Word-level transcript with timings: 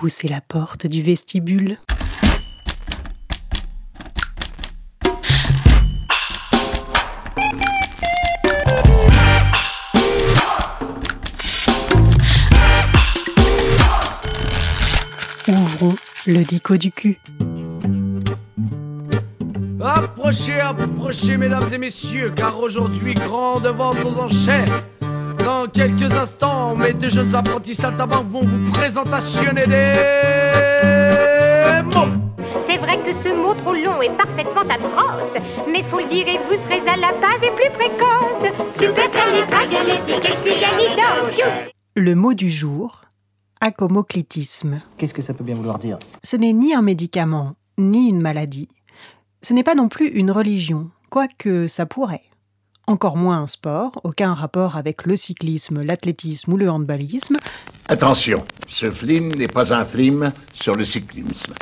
Poussez 0.00 0.28
la 0.28 0.40
porte 0.40 0.86
du 0.86 1.02
vestibule. 1.02 1.76
Ouvrons 15.46 15.94
le 16.26 16.44
dico 16.44 16.78
du 16.78 16.90
cul. 16.90 17.20
Approchez, 19.82 20.60
approchez, 20.60 21.36
mesdames 21.36 21.68
et 21.74 21.78
messieurs, 21.78 22.32
car 22.34 22.58
aujourd'hui, 22.58 23.12
grande 23.12 23.66
vente 23.66 23.98
aux 24.02 24.16
enchères. 24.16 24.82
Dans 25.44 25.66
quelques 25.66 26.12
instants, 26.12 26.76
mes 26.76 26.92
deux 26.92 27.10
jeunes 27.10 27.34
apprentis 27.34 27.74
saltimbanques 27.74 28.28
vont 28.28 28.42
vous 28.42 28.70
présentationner 28.70 29.66
des 29.66 29.94
mots. 31.84 32.06
C'est 32.68 32.78
vrai 32.78 32.98
que 32.98 33.12
ce 33.22 33.34
mot 33.34 33.54
trop 33.54 33.74
long 33.74 34.00
est 34.02 34.16
parfaitement 34.16 34.62
atroce, 34.62 35.34
mais 35.68 35.82
faut 35.84 35.98
le 35.98 36.08
dire 36.08 36.28
et 36.28 36.38
vous 36.38 36.54
serez 36.64 36.80
à 36.88 36.96
la 36.96 37.12
page 37.14 37.42
et 37.42 37.50
plus 37.50 37.70
précoce. 37.70 38.52
Supercalifragilisticexpialidocious. 38.78 41.70
Le 41.96 42.14
mot 42.14 42.34
du 42.34 42.50
jour, 42.50 43.00
acomoclitisme. 43.60 44.80
Qu'est-ce 44.98 45.14
que 45.14 45.22
ça 45.22 45.34
peut 45.34 45.44
bien 45.44 45.56
vouloir 45.56 45.78
dire? 45.78 45.98
Ce 46.22 46.36
n'est 46.36 46.52
ni 46.52 46.74
un 46.74 46.82
médicament, 46.82 47.54
ni 47.78 48.08
une 48.08 48.20
maladie. 48.20 48.68
Ce 49.42 49.54
n'est 49.54 49.64
pas 49.64 49.74
non 49.74 49.88
plus 49.88 50.08
une 50.08 50.30
religion, 50.30 50.90
quoique 51.10 51.66
ça 51.66 51.86
pourrait. 51.86 52.22
Encore 52.90 53.16
moins 53.16 53.38
un 53.38 53.46
sport, 53.46 53.92
aucun 54.02 54.34
rapport 54.34 54.76
avec 54.76 55.06
le 55.06 55.16
cyclisme, 55.16 55.80
l'athlétisme 55.80 56.52
ou 56.52 56.56
le 56.56 56.68
handballisme. 56.68 57.36
Attention, 57.86 58.44
ce 58.68 58.90
film 58.90 59.28
n'est 59.28 59.46
pas 59.46 59.72
un 59.72 59.84
film 59.84 60.32
sur 60.52 60.74
le 60.74 60.84
cyclisme. 60.84 61.54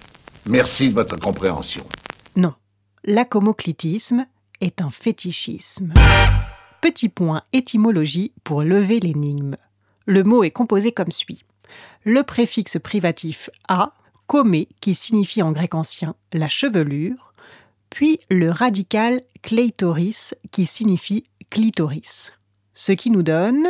Merci 0.46 0.88
de 0.88 0.94
votre 0.94 1.16
compréhension. 1.16 1.84
Non, 2.34 2.54
l'acomoclitisme 3.04 4.24
est 4.62 4.80
un 4.80 4.88
fétichisme. 4.88 5.92
Petit 6.80 7.10
point 7.10 7.42
étymologie 7.52 8.32
pour 8.42 8.62
lever 8.62 8.98
l'énigme. 8.98 9.56
Le 10.06 10.22
mot 10.22 10.44
est 10.44 10.50
composé 10.50 10.92
comme 10.92 11.12
suit. 11.12 11.42
Le 12.04 12.22
préfixe 12.22 12.78
privatif 12.78 13.50
a, 13.68 13.92
comé, 14.26 14.66
qui 14.80 14.94
signifie 14.94 15.42
en 15.42 15.52
grec 15.52 15.74
ancien 15.74 16.14
la 16.32 16.48
chevelure, 16.48 17.27
puis 17.90 18.18
le 18.30 18.50
radical 18.50 19.22
kleitoris, 19.42 20.34
qui 20.50 20.66
signifie 20.66 21.24
clitoris. 21.50 22.32
Ce 22.74 22.92
qui 22.92 23.10
nous 23.10 23.22
donne 23.22 23.68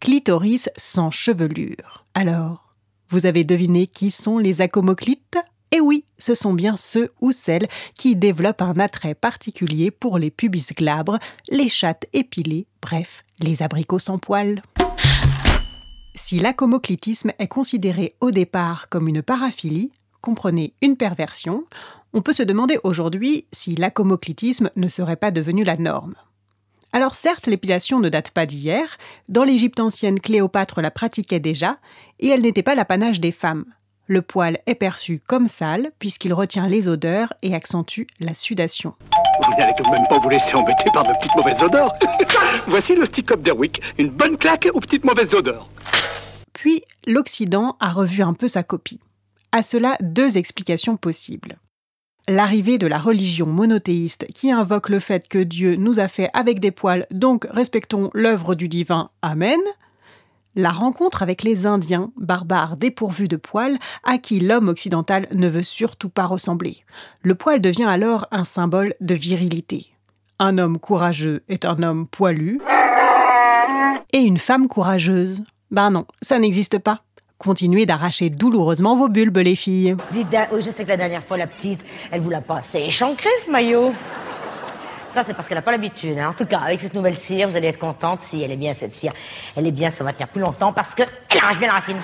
clitoris 0.00 0.68
sans 0.76 1.10
chevelure. 1.10 2.06
Alors, 2.14 2.74
vous 3.08 3.26
avez 3.26 3.44
deviné 3.44 3.86
qui 3.86 4.10
sont 4.10 4.38
les 4.38 4.60
acomoclites? 4.60 5.38
Eh 5.72 5.80
oui, 5.80 6.04
ce 6.16 6.34
sont 6.34 6.54
bien 6.54 6.76
ceux 6.76 7.12
ou 7.20 7.32
celles 7.32 7.66
qui 7.96 8.14
développent 8.14 8.62
un 8.62 8.78
attrait 8.78 9.16
particulier 9.16 9.90
pour 9.90 10.18
les 10.18 10.30
pubis 10.30 10.72
glabres, 10.76 11.18
les 11.48 11.68
chattes 11.68 12.06
épilées, 12.12 12.66
bref, 12.80 13.24
les 13.40 13.62
abricots 13.62 13.98
sans 13.98 14.18
poils. 14.18 14.62
Si 16.14 16.38
l'acomoclitisme 16.38 17.32
est 17.38 17.48
considéré 17.48 18.14
au 18.20 18.30
départ 18.30 18.88
comme 18.88 19.08
une 19.08 19.22
paraphilie, 19.22 19.90
comprenez 20.26 20.72
une 20.82 20.96
perversion, 20.96 21.62
on 22.12 22.20
peut 22.20 22.32
se 22.32 22.42
demander 22.42 22.80
aujourd'hui 22.82 23.46
si 23.52 23.76
l'acomoclitisme 23.76 24.70
ne 24.74 24.88
serait 24.88 25.14
pas 25.14 25.30
devenu 25.30 25.62
la 25.62 25.76
norme. 25.76 26.16
Alors 26.92 27.14
certes, 27.14 27.46
l'épilation 27.46 28.00
ne 28.00 28.08
date 28.08 28.32
pas 28.32 28.44
d'hier, 28.44 28.98
dans 29.28 29.44
l'Égypte 29.44 29.78
ancienne, 29.78 30.18
Cléopâtre 30.18 30.80
la 30.80 30.90
pratiquait 30.90 31.38
déjà, 31.38 31.78
et 32.18 32.26
elle 32.26 32.40
n'était 32.40 32.64
pas 32.64 32.74
l'apanage 32.74 33.20
des 33.20 33.30
femmes. 33.30 33.66
Le 34.08 34.20
poil 34.20 34.58
est 34.66 34.74
perçu 34.74 35.20
comme 35.24 35.46
sale, 35.46 35.92
puisqu'il 36.00 36.34
retient 36.34 36.66
les 36.66 36.88
odeurs 36.88 37.32
et 37.42 37.54
accentue 37.54 38.08
la 38.18 38.34
sudation. 38.34 38.94
Vous 39.44 39.54
n'allez 39.56 39.74
tout 39.76 39.84
de 39.84 39.90
même 39.90 40.08
pas 40.08 40.18
vous 40.18 40.28
laisser 40.28 40.56
embêter 40.56 40.90
par 40.92 41.04
de 41.04 41.12
petites 41.12 41.36
mauvaises 41.36 41.62
odeurs. 41.62 41.92
Voici 42.66 42.96
le 42.96 43.06
stick 43.06 43.30
up 43.30 43.42
d'Erwick, 43.42 43.80
une 43.96 44.10
bonne 44.10 44.36
claque 44.36 44.68
aux 44.74 44.80
petites 44.80 45.04
mauvaises 45.04 45.34
odeurs. 45.34 45.68
Puis 46.52 46.82
l'Occident 47.06 47.76
a 47.78 47.90
revu 47.90 48.22
un 48.22 48.32
peu 48.32 48.48
sa 48.48 48.64
copie. 48.64 48.98
À 49.52 49.62
cela, 49.62 49.96
deux 50.00 50.38
explications 50.38 50.96
possibles. 50.96 51.58
L'arrivée 52.28 52.78
de 52.78 52.88
la 52.88 52.98
religion 52.98 53.46
monothéiste 53.46 54.26
qui 54.34 54.50
invoque 54.50 54.88
le 54.88 54.98
fait 54.98 55.28
que 55.28 55.38
Dieu 55.38 55.76
nous 55.76 56.00
a 56.00 56.08
fait 56.08 56.28
avec 56.34 56.58
des 56.58 56.72
poils, 56.72 57.06
donc 57.12 57.46
respectons 57.50 58.10
l'œuvre 58.14 58.56
du 58.56 58.68
divin, 58.68 59.10
Amen. 59.22 59.60
La 60.56 60.70
rencontre 60.70 61.22
avec 61.22 61.42
les 61.42 61.66
Indiens, 61.66 62.10
barbares 62.16 62.78
dépourvus 62.78 63.28
de 63.28 63.36
poils, 63.36 63.78
à 64.02 64.18
qui 64.18 64.40
l'homme 64.40 64.68
occidental 64.68 65.28
ne 65.30 65.48
veut 65.48 65.62
surtout 65.62 66.08
pas 66.08 66.24
ressembler. 66.24 66.78
Le 67.22 67.34
poil 67.34 67.60
devient 67.60 67.84
alors 67.84 68.26
un 68.32 68.44
symbole 68.44 68.94
de 69.00 69.14
virilité. 69.14 69.86
Un 70.38 70.58
homme 70.58 70.78
courageux 70.78 71.44
est 71.48 71.64
un 71.64 71.82
homme 71.82 72.08
poilu. 72.08 72.60
Et 74.12 74.20
une 74.20 74.38
femme 74.38 74.66
courageuse? 74.66 75.44
Ben 75.70 75.90
non, 75.90 76.06
ça 76.22 76.38
n'existe 76.38 76.78
pas. 76.78 77.02
Continuez 77.38 77.84
d'arracher 77.84 78.30
douloureusement 78.30 78.96
vos 78.96 79.08
bulbes, 79.08 79.36
les 79.38 79.56
filles. 79.56 79.94
Dites, 80.10 80.34
oui, 80.52 80.62
je 80.62 80.70
sais 80.70 80.84
que 80.84 80.88
la 80.88 80.96
dernière 80.96 81.22
fois, 81.22 81.36
la 81.36 81.46
petite, 81.46 81.84
elle 82.10 82.20
vous 82.22 82.30
l'a 82.30 82.40
passé 82.40 82.78
échancré, 82.80 83.28
ce 83.44 83.50
maillot. 83.50 83.92
Ça, 85.08 85.22
c'est 85.22 85.34
parce 85.34 85.46
qu'elle 85.46 85.58
n'a 85.58 85.62
pas 85.62 85.70
l'habitude. 85.72 86.18
hein. 86.18 86.30
En 86.30 86.32
tout 86.32 86.46
cas, 86.46 86.60
avec 86.60 86.80
cette 86.80 86.94
nouvelle 86.94 87.14
cire, 87.14 87.48
vous 87.48 87.56
allez 87.56 87.68
être 87.68 87.78
contente 87.78 88.22
si 88.22 88.42
elle 88.42 88.50
est 88.50 88.56
bien, 88.56 88.72
cette 88.72 88.92
cire. 88.94 89.12
Elle 89.54 89.66
est 89.66 89.70
bien, 89.72 89.90
ça 89.90 90.02
va 90.02 90.12
tenir 90.12 90.28
plus 90.28 90.40
longtemps 90.40 90.72
parce 90.72 90.94
que 90.94 91.02
elle 91.28 91.38
arrache 91.38 91.58
bien 91.58 91.68
la 91.68 91.74
racine. 91.74 91.96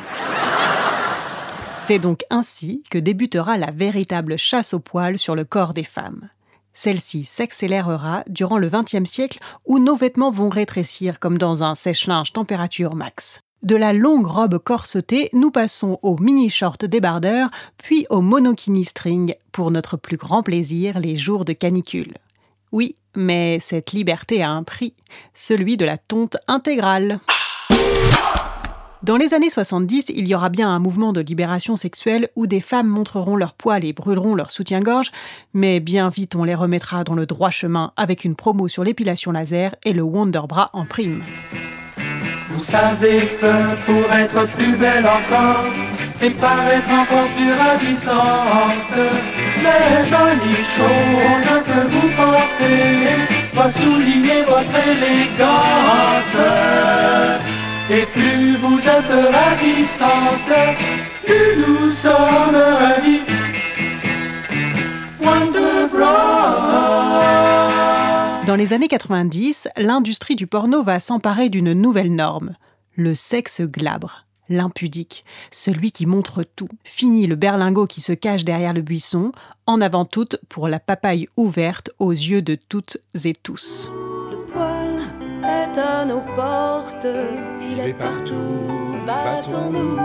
C'est 1.78 1.98
donc 1.98 2.20
ainsi 2.30 2.82
que 2.90 2.98
débutera 2.98 3.56
la 3.56 3.70
véritable 3.72 4.36
chasse 4.36 4.72
aux 4.72 4.80
poils 4.80 5.18
sur 5.18 5.34
le 5.34 5.44
corps 5.44 5.74
des 5.74 5.82
femmes. 5.84 6.28
Celle-ci 6.74 7.24
s'accélérera 7.24 8.22
durant 8.28 8.56
le 8.58 8.68
XXe 8.70 9.10
siècle 9.10 9.38
où 9.66 9.78
nos 9.78 9.96
vêtements 9.96 10.30
vont 10.30 10.48
rétrécir 10.48 11.18
comme 11.18 11.38
dans 11.38 11.64
un 11.64 11.74
sèche-linge 11.74 12.32
température 12.32 12.94
max. 12.94 13.40
De 13.62 13.76
la 13.76 13.92
longue 13.92 14.26
robe 14.26 14.58
corsetée, 14.58 15.28
nous 15.32 15.52
passons 15.52 16.00
au 16.02 16.16
mini-short 16.18 16.84
débardeur, 16.84 17.48
puis 17.78 18.06
au 18.10 18.20
monokini 18.20 18.84
string 18.84 19.36
pour 19.52 19.70
notre 19.70 19.96
plus 19.96 20.16
grand 20.16 20.42
plaisir 20.42 20.98
les 20.98 21.14
jours 21.14 21.44
de 21.44 21.52
canicule. 21.52 22.14
Oui, 22.72 22.96
mais 23.14 23.60
cette 23.60 23.92
liberté 23.92 24.42
a 24.42 24.50
un 24.50 24.64
prix, 24.64 24.94
celui 25.32 25.76
de 25.76 25.84
la 25.84 25.96
tonte 25.96 26.38
intégrale. 26.48 27.20
Dans 29.04 29.16
les 29.16 29.32
années 29.32 29.50
70, 29.50 30.06
il 30.08 30.26
y 30.26 30.34
aura 30.34 30.48
bien 30.48 30.68
un 30.68 30.80
mouvement 30.80 31.12
de 31.12 31.20
libération 31.20 31.76
sexuelle 31.76 32.30
où 32.34 32.48
des 32.48 32.60
femmes 32.60 32.88
montreront 32.88 33.36
leurs 33.36 33.54
poils 33.54 33.84
et 33.84 33.92
brûleront 33.92 34.34
leur 34.34 34.50
soutien-gorge, 34.50 35.12
mais 35.54 35.78
bien 35.78 36.08
vite 36.08 36.34
on 36.34 36.42
les 36.42 36.56
remettra 36.56 37.04
dans 37.04 37.14
le 37.14 37.26
droit 37.26 37.50
chemin 37.50 37.92
avec 37.96 38.24
une 38.24 38.34
promo 38.34 38.66
sur 38.66 38.82
l'épilation 38.82 39.30
laser 39.30 39.76
et 39.84 39.92
le 39.92 40.02
Wonder 40.02 40.42
Bra 40.48 40.70
en 40.72 40.84
prime. 40.84 41.22
Vous 42.54 42.64
savez 42.64 43.20
que 43.40 43.54
pour 43.86 44.12
être 44.12 44.46
plus 44.56 44.72
belle 44.76 45.06
encore 45.06 45.64
et 46.20 46.30
paraître 46.30 46.90
encore 46.90 47.28
plus 47.36 47.52
ravissante, 47.52 48.96
les 49.66 50.04
jolies 50.12 50.66
choses 50.76 51.62
que 51.68 51.80
vous 51.92 52.08
portez 52.16 53.16
vont 53.54 53.72
souligner 53.72 54.42
votre 54.42 54.76
élégance. 54.94 56.36
Et 57.90 58.06
plus 58.14 58.56
vous 58.56 58.78
êtes 58.78 59.34
ravissante, 59.34 60.52
plus 61.24 61.56
nous 61.66 61.90
sommes 61.90 62.62
ravis. 62.80 63.22
Dans 68.52 68.56
les 68.56 68.74
années 68.74 68.88
90, 68.88 69.68
l'industrie 69.78 70.36
du 70.36 70.46
porno 70.46 70.82
va 70.82 71.00
s'emparer 71.00 71.48
d'une 71.48 71.72
nouvelle 71.72 72.14
norme, 72.14 72.52
le 72.94 73.14
sexe 73.14 73.62
glabre, 73.62 74.26
l'impudique, 74.50 75.24
celui 75.50 75.90
qui 75.90 76.04
montre 76.04 76.42
tout. 76.44 76.68
Fini 76.84 77.26
le 77.26 77.34
berlingot 77.34 77.86
qui 77.86 78.02
se 78.02 78.12
cache 78.12 78.44
derrière 78.44 78.74
le 78.74 78.82
buisson, 78.82 79.32
en 79.64 79.80
avant 79.80 80.04
toute 80.04 80.36
pour 80.50 80.68
la 80.68 80.80
papaye 80.80 81.28
ouverte 81.38 81.88
aux 81.98 82.10
yeux 82.10 82.42
de 82.42 82.58
toutes 82.68 82.98
et 83.24 83.32
tous. 83.32 83.88
Le 84.30 84.44
poil 84.52 85.00
est 85.44 85.78
à 85.78 86.04
nos 86.04 86.20
portes. 86.20 87.06
Il 87.62 87.80
est 87.80 87.94
partout, 87.94 88.68
battons-nous. 89.06 89.96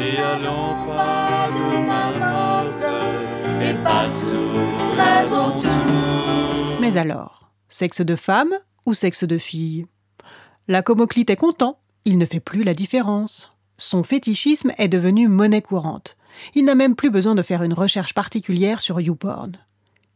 Et 0.00 0.16
allons 0.16 0.86
pas 0.86 1.50
de 1.52 1.86
main 1.86 2.10
morte. 2.18 2.84
Et 3.60 3.74
partout, 3.84 4.24
faisons 4.24 4.32
tout. 4.32 4.43
Alors, 6.96 7.50
sexe 7.68 8.02
de 8.02 8.16
femme 8.16 8.52
ou 8.86 8.94
sexe 8.94 9.24
de 9.24 9.38
fille? 9.38 9.86
La 10.68 10.82
comoclite 10.82 11.30
est 11.30 11.36
content, 11.36 11.78
il 12.04 12.18
ne 12.18 12.26
fait 12.26 12.40
plus 12.40 12.62
la 12.62 12.74
différence. 12.74 13.52
Son 13.76 14.02
fétichisme 14.02 14.72
est 14.78 14.88
devenu 14.88 15.28
monnaie 15.28 15.62
courante. 15.62 16.16
Il 16.54 16.64
n'a 16.64 16.74
même 16.74 16.94
plus 16.94 17.10
besoin 17.10 17.34
de 17.34 17.42
faire 17.42 17.62
une 17.62 17.72
recherche 17.72 18.14
particulière 18.14 18.80
sur 18.80 19.00
YouPorn. 19.00 19.58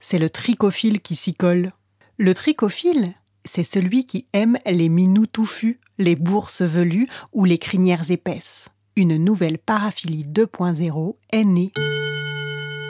C'est 0.01 0.19
le 0.19 0.31
trichophile 0.31 1.01
qui 1.01 1.17
s'y 1.17 1.35
colle. 1.35 1.73
Le 2.17 2.35
trichophile, 2.35 3.15
c'est 3.45 3.65
celui 3.65 4.07
qui 4.07 4.27
aime 4.33 4.59
les 4.67 4.89
minous 4.89 5.27
touffus, 5.27 5.81
les 5.99 6.17
bourses 6.17 6.63
velues 6.63 7.09
ou 7.33 7.45
les 7.45 7.59
crinières 7.59 8.11
épaisses. 8.11 8.69
Une 8.97 9.17
nouvelle 9.17 9.59
paraphilie 9.59 10.25
2.0 10.25 11.15
est 11.33 11.45
née. 11.45 11.73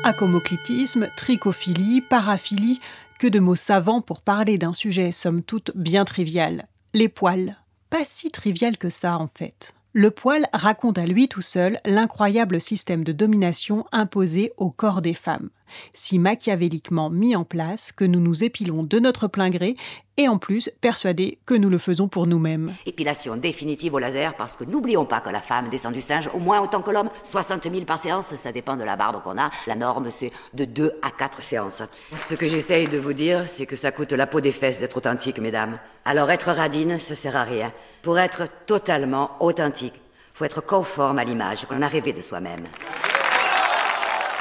Acomoclitisme, 0.04 1.08
trichophilie, 1.16 2.02
paraphilie, 2.08 2.78
que 3.18 3.26
de 3.26 3.40
mots 3.40 3.54
savants 3.54 4.00
pour 4.00 4.22
parler 4.22 4.58
d'un 4.58 4.74
sujet 4.74 5.12
somme 5.12 5.42
toute 5.42 5.72
bien 5.74 6.04
trivial. 6.04 6.68
Les 6.94 7.08
poils. 7.08 7.56
Pas 7.90 8.04
si 8.04 8.30
trivial 8.30 8.78
que 8.78 8.88
ça 8.88 9.18
en 9.18 9.26
fait. 9.26 9.74
Le 9.92 10.10
poil 10.10 10.46
raconte 10.52 10.98
à 10.98 11.06
lui 11.06 11.28
tout 11.28 11.42
seul 11.42 11.80
l'incroyable 11.84 12.60
système 12.60 13.04
de 13.04 13.12
domination 13.12 13.86
imposé 13.90 14.52
au 14.56 14.70
corps 14.70 15.02
des 15.02 15.14
femmes, 15.14 15.50
si 15.94 16.18
machiavéliquement 16.18 17.10
mis 17.10 17.36
en 17.36 17.44
place 17.44 17.92
que 17.92 18.04
nous 18.04 18.20
nous 18.20 18.44
épilons 18.44 18.82
de 18.82 18.98
notre 18.98 19.28
plein 19.28 19.50
gré 19.50 19.76
et 20.16 20.28
en 20.28 20.38
plus 20.38 20.70
persuadés 20.80 21.38
que 21.46 21.54
nous 21.54 21.70
le 21.70 21.78
faisons 21.78 22.08
pour 22.08 22.26
nous-mêmes. 22.26 22.74
Épilation 22.86 23.36
définitive 23.36 23.94
au 23.94 23.98
laser 23.98 24.34
parce 24.34 24.56
que 24.56 24.64
n'oublions 24.64 25.04
pas 25.04 25.20
que 25.20 25.30
la 25.30 25.40
femme 25.40 25.68
descend 25.70 25.94
du 25.94 26.00
singe 26.00 26.28
au 26.34 26.38
moins 26.38 26.60
autant 26.60 26.82
que 26.82 26.90
l'homme, 26.90 27.10
60 27.22 27.64
000 27.64 27.84
par 27.84 28.00
séance, 28.00 28.34
ça 28.34 28.52
dépend 28.52 28.76
de 28.76 28.84
la 28.84 28.96
barbe 28.96 29.22
qu'on 29.22 29.38
a. 29.38 29.50
La 29.66 29.76
norme 29.76 30.10
c'est 30.10 30.32
de 30.54 30.64
2 30.64 30.92
à 31.02 31.10
4 31.10 31.40
séances. 31.40 31.82
Ce 32.16 32.34
que 32.34 32.48
j'essaye 32.48 32.88
de 32.88 32.98
vous 32.98 33.12
dire, 33.12 33.48
c'est 33.48 33.66
que 33.66 33.76
ça 33.76 33.92
coûte 33.92 34.12
la 34.12 34.26
peau 34.26 34.40
des 34.40 34.52
fesses 34.52 34.80
d'être 34.80 34.96
authentique, 34.96 35.38
mesdames. 35.38 35.78
Alors 36.04 36.30
être 36.30 36.50
radine, 36.50 36.98
ça 36.98 37.14
sert 37.14 37.36
à 37.36 37.44
rien. 37.44 37.72
Pour 38.02 38.18
être 38.18 38.44
totalement 38.66 39.30
authentique, 39.40 40.00
faut 40.34 40.44
être 40.44 40.64
conforme 40.64 41.18
à 41.18 41.24
l'image 41.24 41.66
qu'on 41.66 41.82
a 41.82 41.88
rêvé 41.88 42.12
de 42.12 42.20
soi-même. 42.20 42.64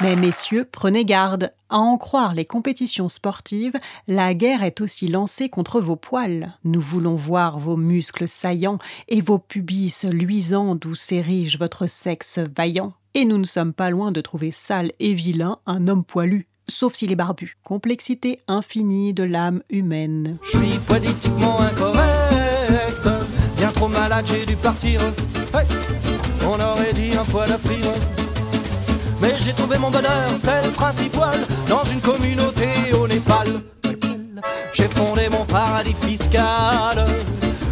Mais 0.00 0.14
messieurs, 0.14 0.64
prenez 0.70 1.04
garde. 1.04 1.52
À 1.70 1.78
en 1.78 1.98
croire 1.98 2.32
les 2.32 2.44
compétitions 2.44 3.08
sportives, 3.08 3.78
la 4.06 4.32
guerre 4.32 4.62
est 4.62 4.80
aussi 4.80 5.08
lancée 5.08 5.48
contre 5.48 5.80
vos 5.80 5.96
poils. 5.96 6.56
Nous 6.62 6.80
voulons 6.80 7.16
voir 7.16 7.58
vos 7.58 7.76
muscles 7.76 8.28
saillants 8.28 8.78
et 9.08 9.20
vos 9.20 9.38
pubis 9.38 10.04
luisants 10.08 10.76
d'où 10.76 10.94
s'érige 10.94 11.58
votre 11.58 11.88
sexe 11.88 12.38
vaillant. 12.56 12.92
Et 13.14 13.24
nous 13.24 13.38
ne 13.38 13.44
sommes 13.44 13.72
pas 13.72 13.90
loin 13.90 14.12
de 14.12 14.20
trouver 14.20 14.52
sale 14.52 14.92
et 15.00 15.14
vilain 15.14 15.58
un 15.66 15.88
homme 15.88 16.04
poilu. 16.04 16.46
Sauf 16.68 16.94
s'il 16.94 17.10
est 17.10 17.16
barbu. 17.16 17.56
Complexité 17.64 18.38
infinie 18.46 19.14
de 19.14 19.24
l'âme 19.24 19.62
humaine. 19.68 20.38
Je 20.44 20.58
suis 20.58 20.78
politiquement 20.78 21.60
incorrect. 21.60 23.08
Bien 23.56 23.72
trop 23.72 23.88
malade, 23.88 24.26
j'ai 24.28 24.46
dû 24.46 24.54
partir. 24.54 25.00
On 26.46 26.54
aurait 26.54 26.92
dit 26.92 27.16
un 27.16 27.24
poil 27.24 27.50
à 27.50 27.58
frire. 27.58 27.92
Mais 29.20 29.34
j'ai 29.40 29.52
trouvé 29.52 29.78
mon 29.78 29.90
bonheur, 29.90 30.28
c'est 30.38 30.64
le 30.64 30.70
principal, 30.70 31.38
dans 31.68 31.84
une 31.84 32.00
communauté 32.00 32.68
au 32.98 33.08
Népal. 33.08 33.48
J'ai 34.72 34.88
fondé 34.88 35.28
mon 35.30 35.44
paradis 35.44 35.94
fiscal 35.94 37.06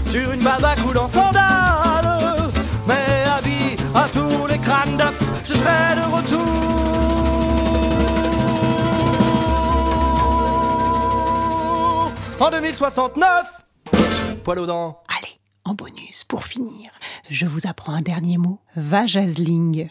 sur 0.07 0.33
une 0.33 0.43
baba 0.43 0.75
coulant 0.77 1.09
sandales. 1.09 2.51
Mais 2.89 3.25
avis 3.39 3.77
à 3.95 4.09
tous 4.09 4.47
les 4.49 4.59
crânes 4.59 4.97
d'œufs, 4.97 5.23
je 5.45 5.55
serai 5.55 5.95
de 5.95 6.17
retour 6.17 6.57
en 12.41 12.51
2069. 12.51 13.65
Poil 14.45 14.59
aux 14.59 14.67
dents. 14.67 15.01
Allez, 15.19 15.39
en 15.65 15.75
bonus, 15.75 16.25
pour 16.25 16.45
finir, 16.45 16.91
je 17.31 17.47
vous 17.47 17.67
apprends 17.67 17.93
un 17.95 18.03
dernier 18.03 18.37
mot. 18.39 18.59
Vajazling 18.77 19.89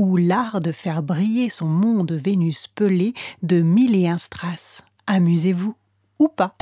ou 0.00 0.16
l'art 0.16 0.60
de 0.60 0.72
faire 0.72 1.02
briller 1.02 1.50
son 1.50 1.66
monde 1.66 2.12
Vénus 2.12 2.66
pelé 2.68 3.12
de 3.42 3.60
mille 3.60 3.94
et 3.94 4.08
un 4.08 4.16
strass. 4.16 4.82
Amusez-vous 5.06 5.74
ou 6.18 6.28
pas. 6.28 6.56